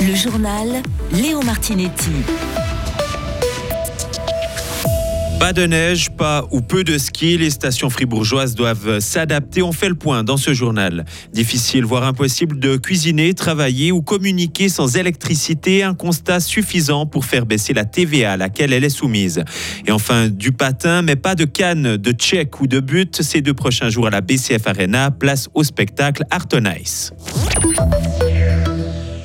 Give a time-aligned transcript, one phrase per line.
[0.00, 2.10] Le journal Léo Martinetti.
[5.38, 9.62] Pas de neige, pas ou peu de ski, les stations fribourgeoises doivent s'adapter.
[9.62, 11.06] On fait le point dans ce journal.
[11.32, 17.46] Difficile, voire impossible de cuisiner, travailler ou communiquer sans électricité, un constat suffisant pour faire
[17.46, 19.42] baisser la TVA à laquelle elle est soumise.
[19.86, 23.22] Et enfin, du patin, mais pas de canne, de check ou de but.
[23.22, 27.12] Ces deux prochains jours à la BCF Arena, place au spectacle Art Ice.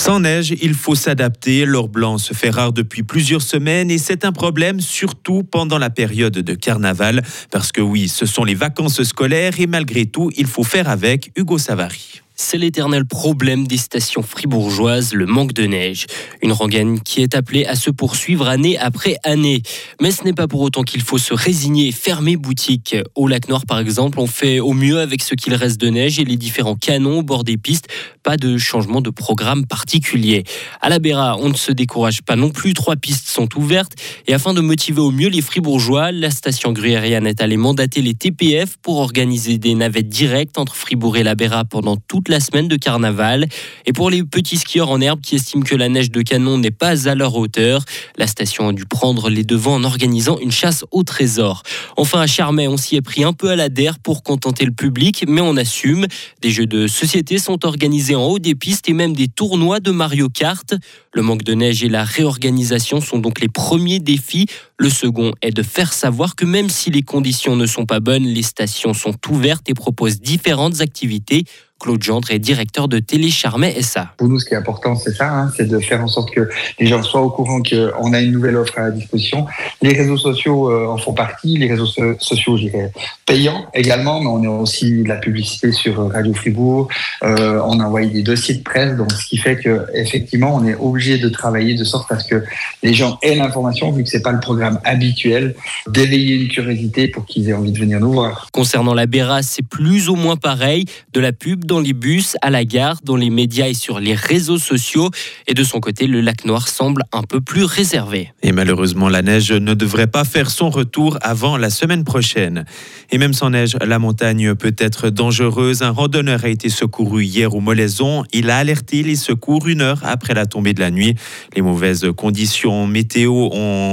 [0.00, 1.66] Sans neige, il faut s'adapter.
[1.66, 5.90] L'or blanc se fait rare depuis plusieurs semaines et c'est un problème surtout pendant la
[5.90, 10.46] période de carnaval parce que oui, ce sont les vacances scolaires et malgré tout, il
[10.46, 12.22] faut faire avec Hugo Savary.
[12.42, 16.06] C'est l'éternel problème des stations fribourgeoises, le manque de neige.
[16.42, 19.62] Une rengaine qui est appelée à se poursuivre année après année.
[20.00, 22.96] Mais ce n'est pas pour autant qu'il faut se résigner et fermer boutique.
[23.14, 26.18] Au lac Noir, par exemple, on fait au mieux avec ce qu'il reste de neige
[26.18, 27.88] et les différents canons au bord des pistes.
[28.22, 30.44] Pas de changement de programme particulier.
[30.80, 32.72] À la Béra, on ne se décourage pas non plus.
[32.72, 33.92] Trois pistes sont ouvertes.
[34.26, 38.14] Et afin de motiver au mieux les fribourgeois, la station gruyérienne est allée mandater les
[38.14, 42.68] TPF pour organiser des navettes directes entre Fribourg et la Béra pendant toute la semaine
[42.68, 43.46] de carnaval.
[43.86, 46.70] Et pour les petits skieurs en herbe qui estiment que la neige de canon n'est
[46.70, 47.84] pas à leur hauteur,
[48.16, 51.62] la station a dû prendre les devants en organisant une chasse au trésor.
[51.96, 54.72] Enfin, à Charmey, on s'y est pris un peu à la der pour contenter le
[54.72, 56.06] public, mais on assume.
[56.40, 59.90] Des jeux de société sont organisés en haut des pistes et même des tournois de
[59.90, 60.74] Mario Kart.
[61.12, 64.46] Le manque de neige et la réorganisation sont donc les premiers défis.
[64.78, 68.24] Le second est de faire savoir que même si les conditions ne sont pas bonnes,
[68.24, 71.44] les stations sont ouvertes et proposent différentes activités.
[71.80, 74.12] Claude Gendre est directeur de Télé Charmet SA.
[74.18, 76.48] Pour nous, ce qui est important, c'est ça, hein, c'est de faire en sorte que
[76.78, 79.46] les gens soient au courant qu'on a une nouvelle offre à la disposition.
[79.80, 82.92] Les réseaux sociaux euh, en font partie, les réseaux sociaux, je dirais,
[83.24, 86.88] payants également, mais on a aussi de la publicité sur Radio Fribourg,
[87.24, 90.66] euh, on a envoyé des dossiers de presse, donc ce qui fait que effectivement, on
[90.66, 92.44] est obligé de travailler de sorte à ce que
[92.82, 95.54] les gens aient l'information, vu que c'est pas le programme habituel,
[95.88, 98.48] d'éveiller une curiosité pour qu'ils aient envie de venir nous voir.
[98.52, 102.50] Concernant la Béra, c'est plus ou moins pareil, de la pub dans les bus, à
[102.50, 105.08] la gare, dans les médias et sur les réseaux sociaux.
[105.46, 108.32] Et de son côté, le lac Noir semble un peu plus réservé.
[108.42, 112.64] Et malheureusement, la neige ne devrait pas faire son retour avant la semaine prochaine.
[113.12, 115.82] Et même sans neige, la montagne peut être dangereuse.
[115.82, 118.24] Un randonneur a été secouru hier au Molaison.
[118.32, 121.14] Il a alerté les secours une heure après la tombée de la nuit.
[121.54, 123.48] Les mauvaises conditions météo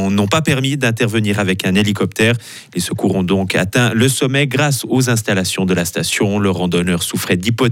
[0.09, 2.33] n'ont pas permis d'intervenir avec un hélicoptère.
[2.73, 6.39] Les secours ont donc atteint le sommet grâce aux installations de la station.
[6.39, 7.66] Le randonneur souffrait d'hypothèse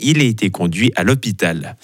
[0.00, 1.76] il a été conduit à l'hôpital.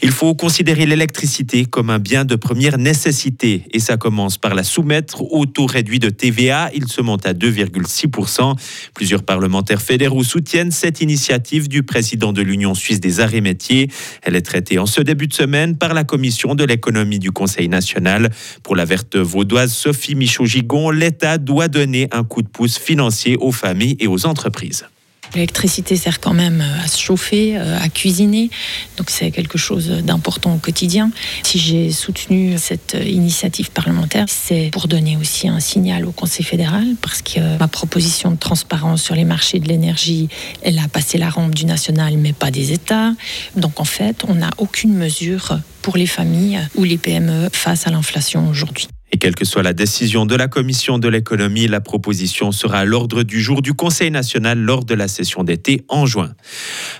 [0.00, 4.62] Il faut considérer l'électricité comme un bien de première nécessité et ça commence par la
[4.62, 6.70] soumettre au taux réduit de TVA.
[6.72, 8.56] Il se monte à 2,6%.
[8.94, 13.88] Plusieurs parlementaires fédéraux soutiennent cette initiative du président de l'Union suisse des arts et métiers.
[14.22, 17.68] Elle est traitée en ce début de semaine par la commission de l'économie du Conseil
[17.68, 18.30] national.
[18.62, 23.52] Pour la verte vaudoise Sophie Michaud-Gigon, l'État doit donner un coup de pouce financier aux
[23.52, 24.86] familles et aux entreprises.
[25.34, 28.50] L'électricité sert quand même euh, à se chauffer, euh, à cuisiner,
[28.96, 31.10] donc c'est quelque chose d'important au quotidien.
[31.42, 36.44] Si j'ai soutenu cette euh, initiative parlementaire, c'est pour donner aussi un signal au Conseil
[36.44, 40.28] fédéral, parce que ma proposition de transparence sur les marchés de l'énergie,
[40.62, 43.12] elle a passé la rampe du national, mais pas des États.
[43.56, 47.90] Donc en fait, on n'a aucune mesure pour les familles ou les PME face à
[47.90, 48.88] l'inflation aujourd'hui.
[49.10, 52.84] Et quelle que soit la décision de la Commission de l'économie, la proposition sera à
[52.84, 56.34] l'ordre du jour du Conseil national lors de la session d'été en juin.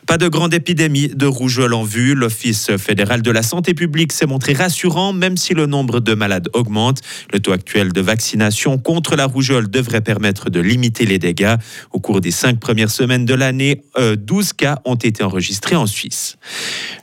[0.07, 2.15] Pas de grande épidémie de rougeole en vue.
[2.15, 6.49] L'Office fédéral de la santé publique s'est montré rassurant, même si le nombre de malades
[6.55, 7.03] augmente.
[7.31, 11.57] Le taux actuel de vaccination contre la rougeole devrait permettre de limiter les dégâts.
[11.93, 15.87] Au cours des cinq premières semaines de l'année, 12 euh, cas ont été enregistrés en
[15.87, 16.37] Suisse.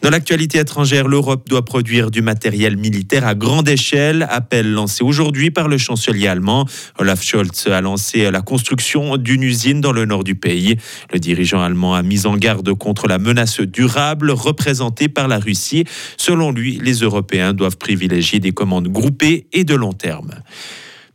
[0.01, 4.27] Dans l'actualité étrangère, l'Europe doit produire du matériel militaire à grande échelle.
[4.31, 6.66] Appel lancé aujourd'hui par le chancelier allemand.
[7.00, 10.78] Olaf Scholz a lancé la construction d'une usine dans le nord du pays.
[11.11, 15.85] Le dirigeant allemand a mis en garde contre la menace durable représentée par la Russie.
[16.17, 20.31] Selon lui, les Européens doivent privilégier des commandes groupées et de long terme.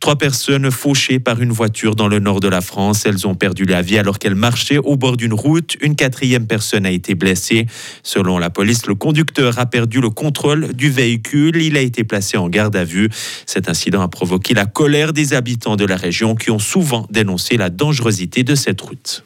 [0.01, 3.05] Trois personnes fauchées par une voiture dans le nord de la France.
[3.05, 5.77] Elles ont perdu la vie alors qu'elles marchaient au bord d'une route.
[5.79, 7.67] Une quatrième personne a été blessée.
[8.01, 11.61] Selon la police, le conducteur a perdu le contrôle du véhicule.
[11.61, 13.09] Il a été placé en garde à vue.
[13.45, 17.55] Cet incident a provoqué la colère des habitants de la région qui ont souvent dénoncé
[17.57, 19.23] la dangerosité de cette route.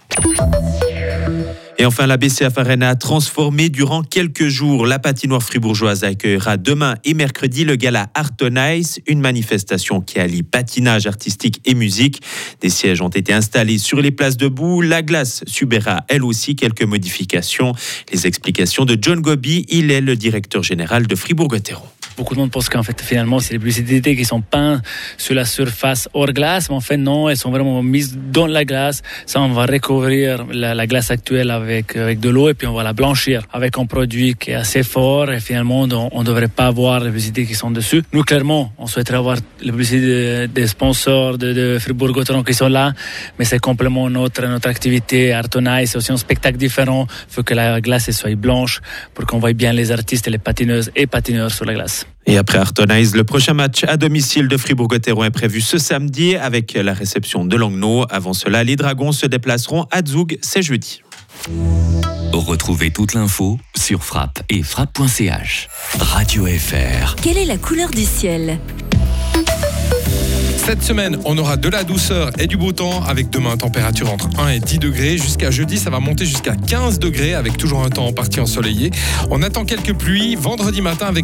[1.78, 4.88] Et enfin, la BCF Arena a transformé durant quelques jours.
[4.88, 10.20] La patinoire fribourgeoise accueillera demain et mercredi le gala Art on Ice, une manifestation qui
[10.20, 12.22] allie patinage artistique et musique.
[12.62, 14.82] Des sièges ont été installés sur les places debout.
[14.82, 17.74] La glace subira elle aussi quelques modifications.
[18.14, 21.95] Les explications de John Gobi, il est le directeur général de Fribourg-Gotteron.
[22.18, 24.82] Beaucoup de monde pense qu'en fait, finalement, c'est les publicités qui sont peintes
[25.18, 28.64] sur la surface hors glace, mais en fait, non, elles sont vraiment mises dans la
[28.64, 29.02] glace.
[29.26, 32.84] Ça, on va recouvrir la, glace actuelle avec, avec de l'eau et puis on va
[32.84, 36.68] la blanchir avec un produit qui est assez fort et finalement, on ne devrait pas
[36.68, 38.04] avoir les publicités qui sont dessus.
[38.14, 42.94] Nous, clairement, on souhaiterait avoir les publicités des sponsors de, de Fribourg-Gotteron qui sont là,
[43.38, 45.34] mais c'est complément notre, notre activité.
[45.34, 47.08] Artonai, c'est aussi un spectacle différent.
[47.30, 48.82] Il faut que la glace soit blanche
[49.14, 52.05] pour qu'on voit bien les artistes et les patineuses et patineurs sur la glace.
[52.28, 56.74] Et après Artonize, le prochain match à domicile de Fribourg-Gotteron est prévu ce samedi avec
[56.74, 58.06] la réception de Langnau.
[58.10, 61.02] Avant cela, les Dragons se déplaceront à Zug, c'est jeudi.
[62.34, 65.70] Retrouvez toute l'info sur frappe et frappe.ch.
[66.00, 67.16] Radio FR.
[67.22, 68.60] Quelle est la couleur du ciel?
[70.66, 74.30] Cette semaine, on aura de la douceur et du beau temps avec demain température entre
[74.40, 75.16] 1 et 10 degrés.
[75.16, 78.90] Jusqu'à jeudi, ça va monter jusqu'à 15 degrés avec toujours un temps en partie ensoleillé.
[79.30, 81.24] On attend quelques pluies vendredi matin avec